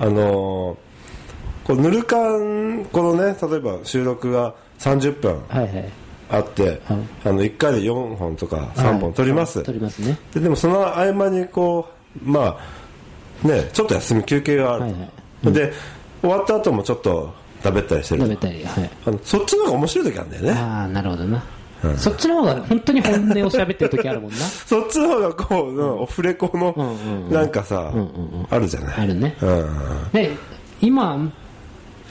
[0.00, 0.76] あのー
[1.66, 5.32] こう、ぬるかん、このね、例えば収録が30分。
[5.48, 5.88] はいはい
[6.36, 6.80] あって、はい。
[7.24, 9.62] あの、1回で4本とか3本撮ります。
[9.62, 10.18] 撮りますね。
[10.32, 11.88] ででもその合間にこ
[12.24, 12.58] う、ま
[13.44, 14.80] あ、ね、ちょっと休み休憩がある。
[14.80, 14.84] と。
[14.84, 14.92] はい
[15.44, 15.52] はい。
[15.52, 15.72] で、
[16.22, 18.22] 終わった後もちょっと食べたりしてる。
[18.22, 18.90] 食べたりはい。
[19.06, 20.50] あのそっちの方が面白い時あるんだよね。
[20.52, 21.44] ああなるほどな、
[21.96, 24.36] そっちの方が本当に本音を喋ってる時あるもんな。
[24.38, 27.32] そっちの方がこう、うんオフレコのうんうんうん。
[27.32, 28.46] なんかさ、んうん。
[28.50, 28.94] あるじゃない。
[28.98, 29.36] あるね。
[29.40, 29.68] うん。
[30.12, 30.30] で
[30.80, 31.30] 今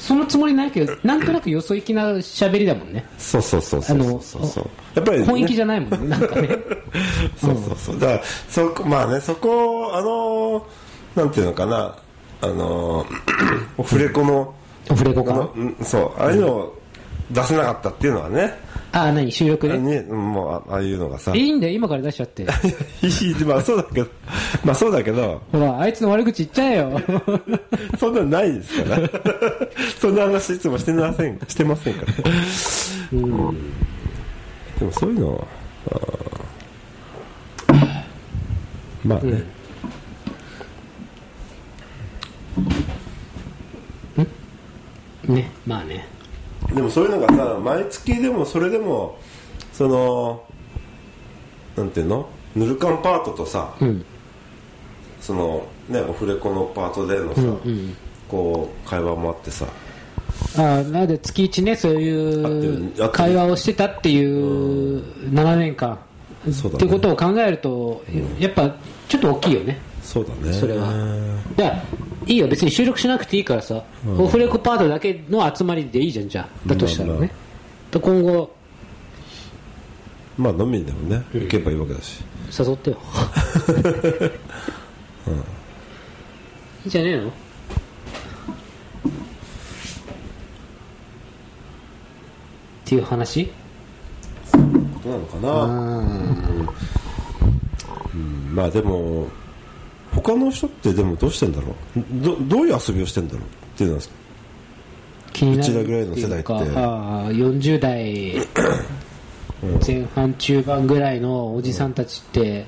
[0.03, 3.05] そのつもりないけどなんとなくよそ行きな喋りだもんね。
[3.17, 4.45] そうそうそうそうあのそう。
[4.45, 4.69] そう。
[4.95, 6.49] やっぱり、ね、本意気じゃないもんねなんかね。
[7.39, 7.99] そうそうそう。
[8.01, 11.95] だから、そこ、まあね、そこを、あのー、なんていうのかな、
[12.41, 13.07] あのー、
[13.79, 14.53] オフレコの、
[14.89, 15.77] オフレコかうん。
[15.81, 16.81] そう、ああいうのを
[17.31, 18.59] 出せなかったっていうのはね、
[18.93, 19.32] ああ何？
[19.32, 19.77] 収録で？
[19.79, 22.43] にうんもうあああいうのがさ、いいいんだよ今から出しちゃって。
[22.45, 22.47] い、
[23.43, 24.08] まあそうだけど、
[24.63, 27.01] まあそうだけど、ほらあいつの悪口言っちゃえよ。
[27.97, 29.10] そんなのないですから。
[29.99, 32.13] そんな話いつもしてません、してませんから。
[33.10, 33.17] で
[34.86, 35.47] もそういうのは、
[35.88, 38.03] あー。
[39.03, 39.43] まあね。
[45.27, 46.06] ねまあね
[46.71, 49.17] でもそういうのがさ、毎月でもそれでも、
[49.71, 50.43] その、
[51.76, 52.30] なんていうの？
[52.56, 54.06] ぬるかんパートとさ、うん。
[55.19, 57.41] その、ね、オフレコのパートでのさ、
[58.30, 59.65] こう、会話もあってさ、
[60.58, 65.02] ああなので月1ねそういう会話をしてたっていう
[65.34, 65.97] 7年間
[66.52, 66.86] そうだね。
[66.86, 68.04] ってことを考えると
[68.39, 68.76] やっぱ
[69.08, 69.80] ちょっと大きいよね。
[70.02, 70.54] そうだね。
[70.54, 70.91] それは。
[71.58, 71.84] いや
[72.27, 72.47] いいよ。
[72.47, 73.83] 別に収録しなくていいからさ、
[74.17, 76.47] オフレコパートだけの集まりでいいじゃんじゃあ。
[76.69, 77.31] だとしたらね、
[77.91, 78.51] まあ今後。
[80.38, 82.23] まあ飲みにでもね、行けばいいわけだし。
[82.57, 82.97] 誘ってよ、
[86.83, 87.27] いいんじゃねえの？
[87.29, 87.31] っ
[92.86, 93.45] ていう話？
[93.45, 93.51] こ
[95.03, 95.51] となのかな。
[98.13, 98.55] うん。
[98.55, 99.27] まあでも、
[100.15, 102.23] 他の人ってでもどうしてんだろう？
[102.23, 103.45] どどういう遊びをしてんだろうっ
[103.78, 104.02] ていうのは
[105.32, 106.54] 気になるうちらぐらいの世代って。
[106.54, 108.34] ああ40代
[109.86, 112.65] 前半中盤ぐらいのおじさんたちって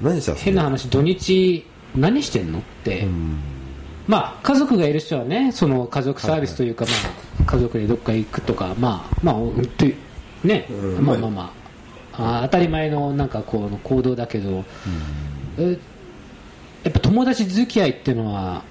[0.00, 3.06] 何して遊んで変な話土日何してんのって。
[4.06, 6.90] まあ家族がいる人はねその家族サービスというか、ま
[7.40, 9.94] あ、家族でどっか行くとかまあまあ本当に
[10.42, 11.06] ね、うん。
[11.06, 11.52] まあまあま
[12.12, 14.62] ああ当たり前のなんかこう行動だけど、
[15.58, 15.78] え
[16.84, 18.62] やっぱ友達付き合いっていうのは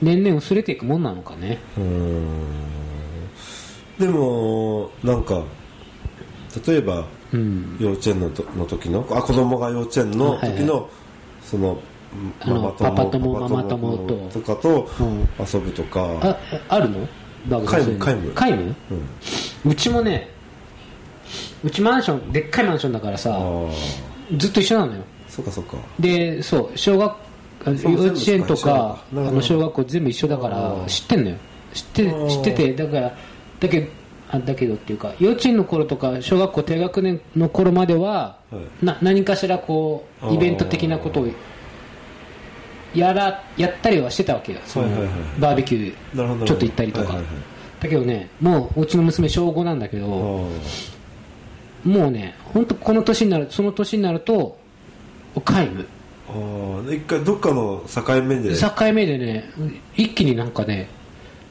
[0.00, 1.58] 年々薄れていくもんなのかね。
[1.76, 2.46] うーん。
[3.98, 5.42] でもなんか
[6.66, 7.76] 例えばうん。
[7.80, 10.88] 幼稚園のとの時のあ子供が幼稚園の時の、
[11.42, 11.78] その
[12.40, 14.40] あのパパ友ママ友と。
[14.40, 15.28] とかとうん。
[15.38, 17.08] 遊ぶとか、ああるの？
[17.48, 18.30] バグさん皆無。
[18.30, 18.62] 皆無？
[18.62, 19.70] うん。
[19.72, 20.28] うちもね
[21.64, 23.40] うちマンションでっかいマンションだからさ
[24.36, 25.02] ずっと一緒なのよ。
[25.28, 25.76] そうかそうか。
[25.98, 27.16] でそう小学
[27.66, 27.72] 幼
[28.10, 30.86] 稚園とかあの小学校全部一緒だかあらー。
[30.86, 31.36] 知ってんのよ。
[31.72, 33.16] 知って知っててだから
[33.60, 33.86] だけど
[34.30, 38.84] あだけどっていうか幼稚園の頃とか小学校低学年の頃までは、はい。
[38.84, 41.28] な何かしらこうイベント的なことを
[42.94, 44.58] やらやったりはしてたわけよ。
[44.66, 44.88] その
[45.38, 47.14] バーベキューちょっと行ったりとか、
[47.80, 50.08] だけどねもううちの娘小5なんだけど、あ
[51.88, 54.58] もうね本当この年になるその年になると
[55.44, 55.86] 皆無
[56.90, 58.56] 一回どっかの境目で。
[58.56, 59.50] 境目でね
[59.96, 60.88] 一気になんかね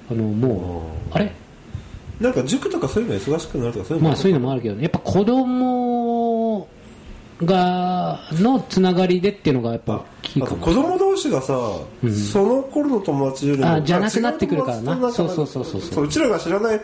[0.09, 1.31] あのもうあれ？
[2.19, 4.83] なんか塾とかそういうの忙しくなるとかそういうのまあそういうのもあるけどね。
[4.83, 6.67] やっぱ子供
[7.43, 11.53] がのつながりでっていうのがやっぱ子供同士がさ、
[12.31, 15.11] その頃の友達よりもあじゃなくなってくるからな。
[15.11, 16.05] そうそうそうそうそう。
[16.05, 16.81] うちらが知らない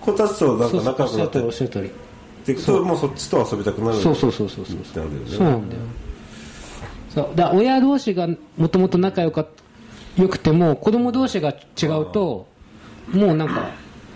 [0.00, 1.90] 子たちとなんかそうそう仲良くなっておっしゃる通り
[2.54, 2.84] でそう。
[2.84, 4.76] もうそっちと遊びたくなるそうそうそうそうそう。
[4.76, 5.30] ってあるよね。
[5.30, 5.82] そうなんだよ
[7.14, 7.36] そう。
[7.36, 9.46] だ親同士がもともと仲良か
[10.16, 12.46] よくても子供同士が違うと
[13.12, 13.70] もうなんか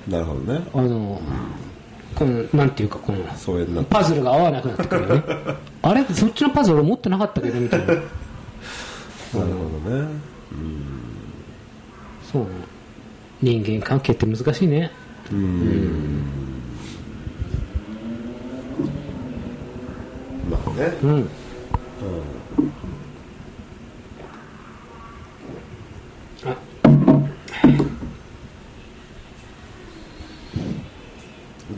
[0.09, 0.61] なるほどね。
[0.75, 1.21] あの
[2.15, 3.85] このなんていうかこのそういうな。
[3.85, 5.23] パズルが合わなくなってくるよね。
[5.83, 6.05] あれ？
[6.07, 7.87] そっちのパズル俺持ってなかったけどみたいな。
[7.87, 8.01] なる
[9.33, 9.45] ほど
[9.97, 10.09] ね。
[12.33, 12.43] そう。
[12.43, 12.55] なの
[13.41, 14.91] 人間関係って難しいね。
[20.51, 20.97] まあね。
[21.03, 21.29] うん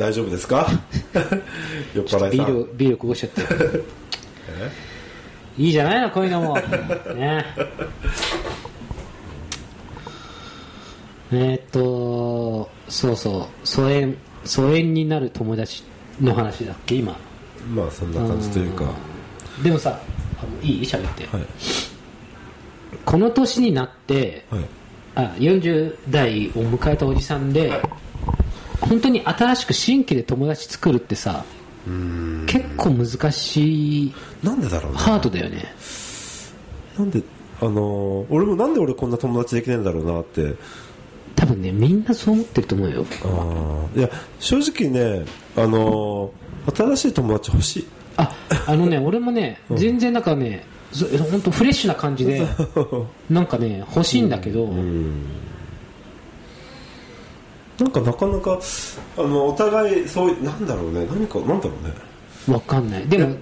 [0.01, 0.67] 大丈夫ですか？
[1.95, 3.43] 酔っ払いビールビールこぼしちゃって。
[5.59, 6.55] いいじゃないのこういうのも。
[7.15, 7.45] ね。
[11.33, 13.67] えーっとそうそう。
[13.67, 15.85] 疎遠疎遠になる友達
[16.21, 16.95] の話だっけ？
[16.97, 17.17] 今。
[17.75, 18.85] まあそんな感じというか。
[19.63, 20.01] でもさ
[20.43, 20.83] あのいい？
[20.83, 21.45] 喋って、はい。
[23.05, 24.65] この年になってはい。
[25.17, 27.71] あ40代を迎えたおじさんで、
[28.81, 31.45] 本当に新しく新規で友達作るってさ
[32.47, 34.99] 結構難しいなんでだろうね。
[34.99, 35.65] ハードだよね。
[36.99, 37.23] なんで
[37.61, 40.55] あのー俺もなんで俺こんな友達できないんだろうなって。
[41.37, 43.07] 多分ねみんなそう思ってると思うよ。
[43.25, 43.99] あー。
[43.99, 45.25] いや正直ね
[45.57, 47.87] あのー新しい友達欲しい。
[48.19, 48.31] あ
[48.67, 52.47] あのね 俺もね全然なんかねそ本当フレッシュな感じで
[53.31, 54.69] なんかね欲しいんだけど、
[57.81, 58.59] なんかなかなか
[59.17, 61.07] あのお互いそういなんだろうね。
[61.07, 61.95] 何かなんだろうね。
[62.55, 63.07] わかんない。
[63.09, 63.37] でも、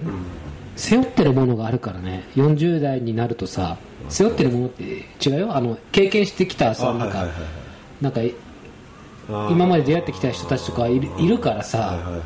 [0.75, 2.23] 背負ってるものがあるからね。
[2.35, 5.55] 40代になるとさ背負ってるものって違うよ。
[5.55, 7.35] あの経験してきたさなんか、はいはい。
[7.35, 7.35] はい
[8.01, 8.21] なんか
[9.51, 12.21] 今まで出会ってきた人たちとかいるいるからさ、はいはいはい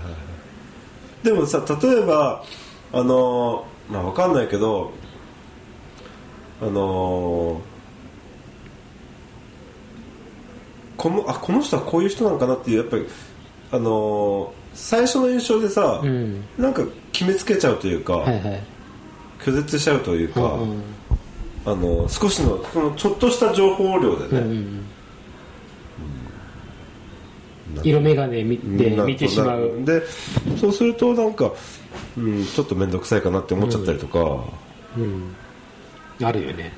[1.26, 2.44] でもさ例えば
[2.92, 4.92] あのーまあわかんないけど
[6.62, 7.73] あのー
[11.04, 13.06] このあこの人はこういう人なのかなっていうやっぱり
[13.72, 16.44] あのー最初の印象でさ、うん。
[16.58, 18.64] なんか決めつけちゃうというか、はいはい。
[19.40, 20.84] 拒絶しちゃうというか、うんうん。
[21.66, 24.86] あの少しのそのちょっとした情報量でね、うんうん
[27.84, 29.84] 色眼鏡見でな見てしまう。
[29.84, 30.04] で
[30.58, 31.52] そうするとなんか、
[32.18, 34.44] うん、ちょっと面倒くさいかなって思っちゃったりとか、
[36.22, 36.72] あるよね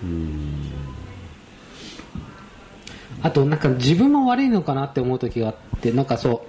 [3.25, 6.45] あとなんか自分も悪いのかなって思う時があってなんかそ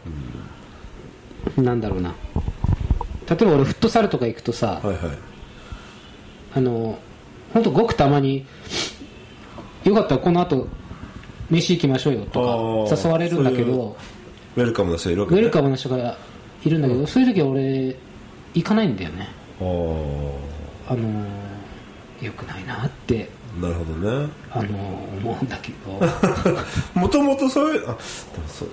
[1.56, 2.14] う、なんだろうな。
[3.30, 5.18] 例えば俺フットサルとか行くとさ、はいはい。
[6.54, 6.98] あの
[7.54, 8.44] 本当ごくたまに
[9.84, 10.68] よかったらこの後
[11.48, 13.96] 飯行きましょうよとか誘われるんだけど
[14.54, 16.18] ウェルカムな人いるわウけ、ね、ェルカムな人が
[16.62, 17.96] いるんだけど、そういう時は俺
[18.52, 19.28] 行かないんだよね。
[20.88, 21.26] あの
[22.20, 24.28] よくないなってなるほどね。
[24.50, 24.78] あの
[25.18, 26.00] 思うんだけど。
[27.00, 27.96] もともとそういうあでも
[28.48, 28.70] そ,、うん、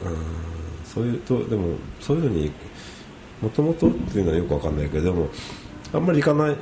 [0.85, 1.67] そういうとでも
[1.99, 2.51] そういうのに
[3.41, 5.29] もともとっていうのはよくわかんないけどでも
[5.93, 6.57] あんまり行かないん？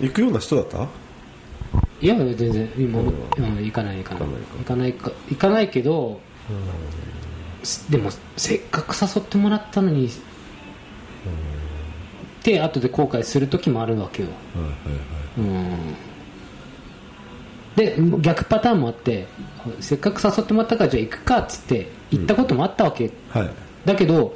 [0.00, 0.86] 行くような人だった？
[2.00, 4.28] いや全然今、うん、行かない行かない。
[4.58, 5.10] 行かないか。
[5.28, 6.20] 行かないけど、
[7.90, 10.10] でもせっかく誘ってもらったのに、っ
[12.42, 14.28] て後で後悔する時もあるわけよ、
[17.78, 19.28] で逆パターンもあって
[19.78, 23.50] せっかく誘ってもらったからじゃあ行くかっつって行ったこともあったわけ、はい、
[23.84, 24.34] だけど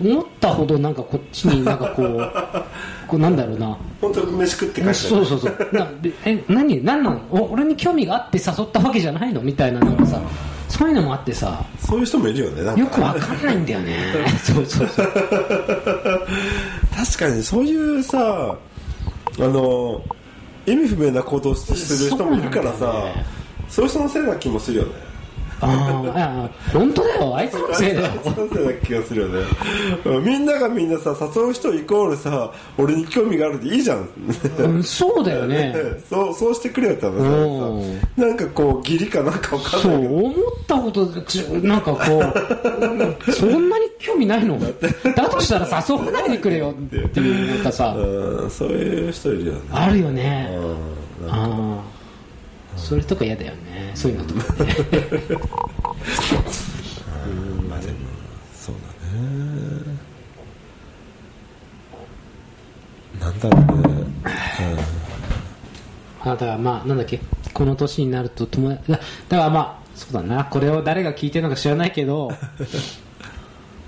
[0.00, 2.32] 思ったほどなんかこっちになんかこう
[3.06, 3.76] こうなんだろうな。
[4.00, 4.94] 本当に飯食って帰った。
[4.94, 5.68] そうそうそう。
[5.72, 5.88] な
[6.26, 6.84] え何？
[6.84, 9.40] 何なの俺に興味があって誘ったわけじゃないの？
[9.40, 10.20] みたいななんかさ
[10.68, 11.64] そういうのもあってさ。
[11.80, 13.96] そういう人もいるよねよくわかんないんだよね。
[14.44, 15.06] そうそうそう。
[15.06, 15.18] 確
[17.18, 18.54] かにそういうさ
[19.40, 20.02] あの
[20.72, 23.12] 意味不明な行動する人もいるからさ
[23.68, 25.08] そう,、いう人のせいな気もするよね。
[25.60, 27.36] ああ本当だよ。
[27.36, 28.06] あいつのせいだよ。
[28.06, 29.44] あいつのせいな気がするよね。
[30.24, 34.08] みんながみんなさ誘う人イコールさ俺に興味があるでいいじゃん、
[34.58, 35.74] うん、そうだよね。
[36.08, 37.12] そうそうしてくれよって話
[38.16, 40.34] なんかこう義理かなんか分かんないそう思っ
[40.66, 41.06] たこと
[41.62, 42.22] なんかこ
[43.26, 44.58] う そんなに興味ないの？
[44.60, 46.70] だとしたら誘わないでくれよ。
[46.70, 47.94] っていうなんかさ
[48.48, 49.60] そういう人いるよね。
[49.72, 50.56] あるよね。
[51.28, 53.90] ああそれとか嫌だよね。
[53.94, 54.76] そういうのとかね。
[57.26, 57.94] うんまあでも
[58.54, 59.98] そうだね。
[63.20, 63.88] なんだろうね、
[66.22, 67.18] うん、あだからまあなんだっけ？
[67.52, 70.44] この年になると友達だだからまあそうだな。
[70.44, 72.30] これを誰が聞いてるのか知らないけど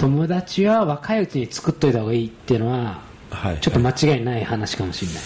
[0.01, 5.23] 友達は若いうちに作っといた方がいいっていうのは、はい、ちょっと間違いない話かもしれない、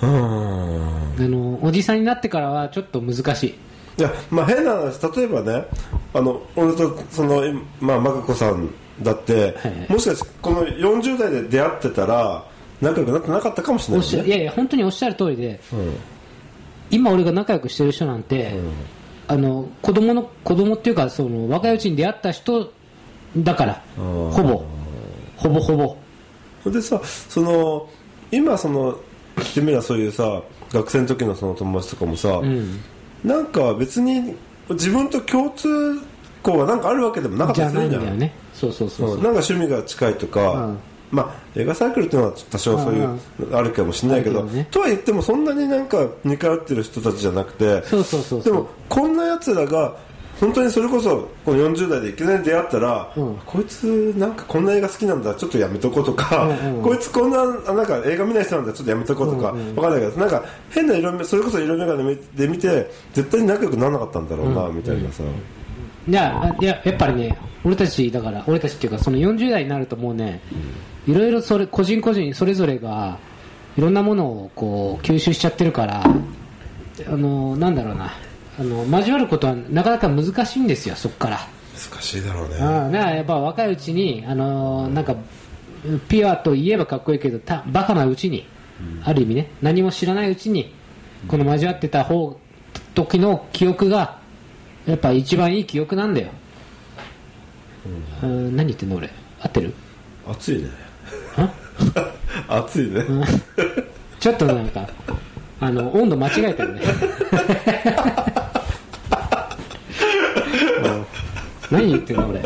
[0.00, 3.54] あのおじさんになってからはちょっと難しい。
[3.96, 5.66] いやまあ変な話例えばね
[6.14, 7.42] あの俺とその
[7.78, 8.70] まあマ子さん
[9.02, 12.44] だって、はいはい、もしかしてこの40代で出会ってたら
[12.80, 15.96] 仲良くなってなかったかもしれない、ね、いやいや本当におっしゃる通りで、うん、
[16.90, 18.72] 今俺が仲良くしてる人なんて、うん、
[19.28, 22.72] あの子供の子供っていうかその若いうちに出会った人
[23.36, 24.64] だからほぼ
[25.36, 25.96] ほぼほ
[26.64, 26.70] ぼ。
[26.70, 27.88] でさその
[28.30, 28.98] 今その
[29.36, 30.42] 言ってみればそういうさ
[30.72, 32.80] 学生の時のその友達とかもさ、うん、
[33.22, 34.34] なんか別に
[34.70, 35.68] 自分と共通
[36.42, 37.90] 項がなんかあるわけでもなかったりするん。
[37.90, 38.32] だよね。
[38.54, 40.78] そうそうそうなんか趣味が近いとか、うん、
[41.10, 43.20] まあ映画サイクルっていうのは多少そういう
[43.52, 47.82] あるかもしれないけど、ね、とは言ってもそんなになんか似通ってる人たちじゃなくて
[48.42, 49.96] でもこんなやつらが
[50.40, 65.22] 本当にそれこそこの40代でいきなり出会ったら、うん、こいつなんかこんな映画好きなんだちょっとやめとこうとか、うんうん、こいつこんななんか映画見ない人なんだちょっとやめとこうとか、うんうん、分かんないけどなんか変な色目それこそ色眼鏡で見て絶対に仲良くならなかったんだろうな、うん、みたいなさ、
[66.06, 70.40] いやいややっぱりね俺たちだから俺たちっていうかその40代になるともうね、
[71.06, 73.18] いろいろそれ個人個人それぞれが
[73.76, 78.12] いろんなものをこう吸収しちゃってるからあのなんだろうな
[78.58, 81.48] あの交わることはなかなか難しいんですよそこから。
[81.90, 82.56] 難しいだろうね。
[82.56, 85.16] あだからやっぱ若いうちにあのなんか
[86.08, 88.46] ピュアと言えばかっこいいけどたバカなうちに、
[88.80, 90.72] うん、ある意味ね何も知らないうちに
[91.28, 92.38] この交わってた方
[92.94, 94.18] 時の記憶が
[94.86, 96.28] やっぱ一番いい記憶なんだよ、
[98.22, 99.10] うん、何言ってんの俺。
[99.40, 99.74] 合ってる？
[100.26, 100.68] 熱いね。
[102.48, 103.04] 熱いね。
[104.20, 104.88] ちょっとなんか
[105.60, 106.80] あの温度間違えてるね
[111.70, 112.40] 何言ってんの俺。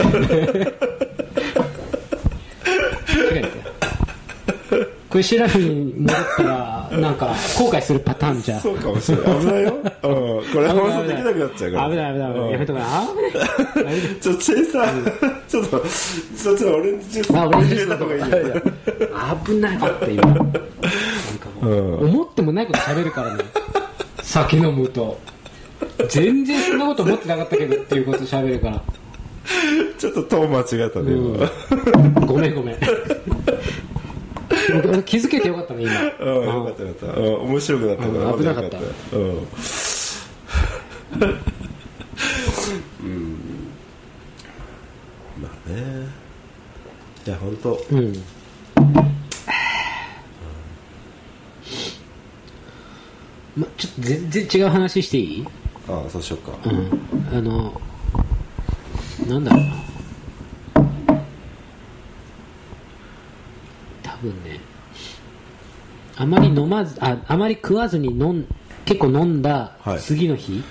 [5.08, 7.28] これシラフに戻ったらなんか
[7.58, 9.40] 後悔するパターンじゃそうかもしれない。
[9.40, 11.90] 危ないよ、うん、これ放送できなくなっちゃうから。
[11.90, 12.52] 危ない危ない危ない。
[12.52, 12.80] やめとか
[13.74, 15.86] 危ないちょっとチェイサーちょっと
[16.36, 18.28] そっちのオレンジジュースあオレンジジュースの方がいいよ。
[19.46, 20.52] 危ないだって今なんか
[21.62, 23.44] もう、思ってもないこと喋るからね。
[24.22, 25.18] 酒飲むと。
[26.10, 28.82] 全然そんなこと思ってなかったけどっていうこと喋るから
[29.98, 32.76] ちょっとトーン間違えたね、うん、ごめんごめん。
[35.04, 35.92] 気づけてよかったね今。
[36.32, 37.20] うんよかったよかった。
[37.20, 38.78] 面白くなったから危なかった。
[39.16, 39.22] うん、
[43.02, 43.38] うん。
[45.40, 46.08] まあね。
[47.26, 47.80] いや本当。
[47.90, 48.12] うん。
[53.56, 55.46] ま、ちょっと全然違う話していい？
[55.88, 56.52] ああそうしようか。
[56.70, 57.36] うん。
[57.36, 57.80] あの
[59.28, 59.74] なんだろうな。
[64.02, 64.60] 多分ね。
[66.16, 68.46] あまり飲まずああまり食わずに飲ん
[68.84, 70.62] 結構飲んだ次の日、はい、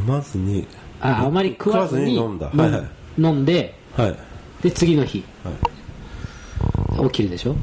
[0.00, 0.66] 飲まずに
[1.00, 4.16] ああまり食わずに飲んだ、はいはい、飲んで、はい、
[4.62, 7.54] で次の日、はい、起きるでしょ、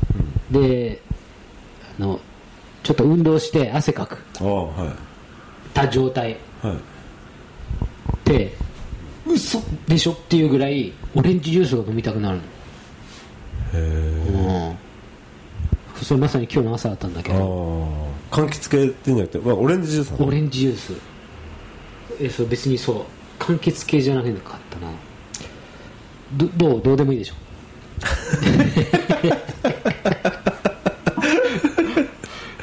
[0.53, 1.01] うん、で
[1.99, 2.21] あの
[2.83, 4.23] ちょっと運動して汗かく。
[4.39, 4.89] ああはい。
[5.73, 6.37] た状態。
[6.61, 6.73] はい。
[6.73, 6.77] っ
[8.23, 8.55] て
[9.27, 9.61] 嘘。
[9.87, 10.11] でしょ？
[10.13, 12.43] っていうぐらいオレンジジュースが飲みたくなるの。
[12.43, 12.45] へ
[13.73, 14.75] え
[16.01, 17.87] それまさに今日の朝だったんだけあど。
[18.31, 20.25] あ柑橘系っていうんじゃなくて、まあ、オレンジジュースなの？
[20.27, 20.93] オレンジジュース。
[22.21, 23.05] えそれ別にそう。
[23.39, 24.31] 柑橘系じゃなかっ
[24.69, 24.91] たな。
[26.33, 26.81] どどう？
[26.81, 27.35] どうでもいいでしょ？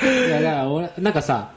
[0.04, 1.50] いやだから俺なんかさ、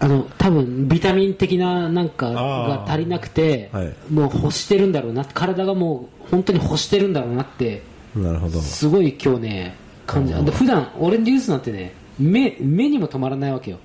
[0.00, 3.94] あの多分ビタミン的ななんかが足りなくて、はい。
[4.10, 7.82] もう欲してるんだろうな体がもう本当に欲してるんだろうなって
[8.14, 8.60] なるほど。
[8.60, 9.76] すごい今日ね
[10.06, 13.78] 感じで普段オレンジジュースなんてね目目にも止まらないわけよ。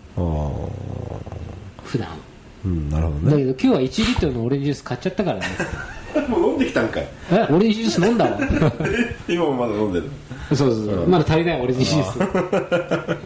[1.83, 2.07] 普段。
[2.65, 3.31] うんなるほどね。
[3.31, 5.45] だけど今日は1リットルのオレンジジュース買っちゃったからね。
[6.29, 7.07] もう飲んできたんかい。
[7.31, 8.39] えオレンジジュース飲んだわ。
[9.27, 10.09] 今もまだ飲んでる。
[10.49, 12.03] そうそうそう、まだ足りないオレンジジュー。
[13.09, 13.17] ス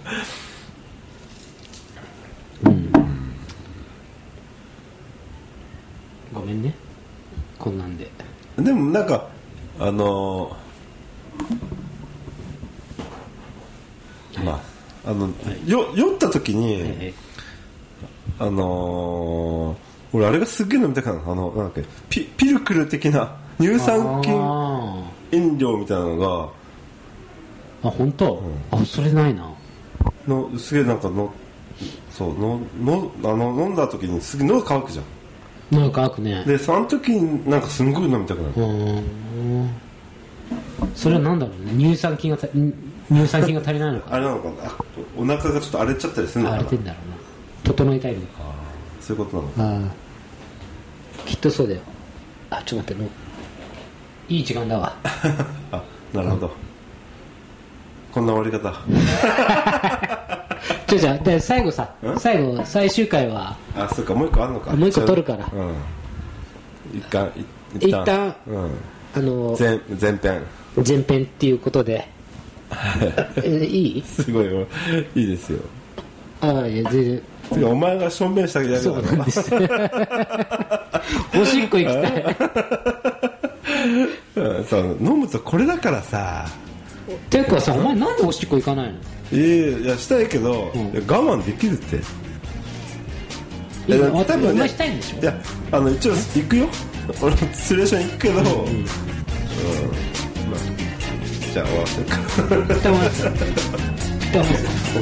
[2.65, 2.91] うん
[6.33, 6.73] ごめんね。
[7.59, 8.09] こんなんで。
[8.57, 9.27] でもなんか
[9.79, 14.53] あのーま
[15.05, 15.27] ああの、
[15.65, 17.13] よ酔った時に、え
[18.39, 21.31] あのー俺あれがすっげえ飲みたくなるの。
[21.33, 26.49] あのなんだっけピピルクル的な乳酸菌あ飲料みたいなのがー
[27.83, 28.41] あ本当、
[28.71, 29.51] あそれないな。
[30.27, 31.31] のすげえなんかの
[32.09, 35.05] そうののあの飲んだ時にすげえ喉乾くじゃん
[35.71, 36.43] なんか乾くね。
[36.45, 38.53] でその時になんかすんごい飲みたくなる。
[38.55, 39.69] うーん。
[40.95, 41.71] それは何だろうね。
[41.83, 44.15] 乳酸菌がた乳酸菌が足りないのか。
[44.15, 44.69] あれなのかな。
[44.69, 44.75] あ
[45.17, 46.61] お腹がちょっと荒れちゃったりするのかな。
[46.61, 47.15] 荒れてんだろうな。
[47.63, 48.27] 整えたいのか。
[49.01, 49.91] そういうことなのああ。
[51.25, 51.81] きっとそうだよ。
[52.49, 54.95] あちょっと待っていい時間だわ。
[55.71, 56.51] あなるほど。
[58.11, 58.73] こんな終わり方
[60.87, 64.71] じゃあじゃあで最後さ最後最終回はあそうかもう一個あんのか。
[64.71, 65.49] もう一個取るから。
[65.53, 66.97] うん。
[66.97, 67.45] 一旦い
[67.87, 68.35] 一旦。
[68.47, 68.71] うん。
[69.15, 70.41] あの前前編。
[70.87, 72.07] 前編っていうことで。
[73.43, 74.03] えいい？
[74.03, 74.65] すごいよ。
[75.15, 75.59] いいですよ。
[76.41, 77.21] ああいや全然。
[77.49, 79.39] 次お前が正面したやるそうなんです
[81.39, 82.37] おしっこ行きたい。
[84.35, 84.97] うんそう。
[85.01, 86.45] 飲むとこれだからさ。
[87.29, 88.99] ていうかさお前なんでおしっこ行かないの？
[89.31, 89.43] いや
[89.79, 90.85] いやしたいけど、ん。
[90.91, 91.95] いや我慢できるって。
[93.87, 95.19] いやいや多分ねしたいんでしょ。
[95.21, 95.33] いや
[95.71, 96.67] あの一応行くよ。
[97.21, 98.45] 俺もツレーション行くけど、うん。
[98.45, 98.57] まあ、
[101.53, 102.17] じゃあ終わらせるか。
[102.17, 102.23] 一
[102.81, 103.37] 旦終わらせよ一
[104.31, 104.47] 旦終わら
[104.91, 105.01] せよ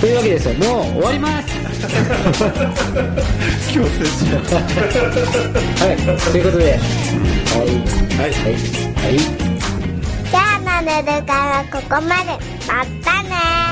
[0.00, 0.54] というわけですよ。
[0.54, 0.62] もう
[0.92, 1.48] 終わります。
[3.72, 4.38] 強制しよ
[5.78, 5.96] はい。
[6.32, 6.72] ということで。
[6.72, 6.78] はい。
[7.66, 7.68] う
[8.18, 8.32] はい。
[8.32, 8.54] はい。
[8.54, 8.58] は
[9.46, 9.49] い
[10.82, 12.38] ネルからここまで。
[12.66, 13.69] またね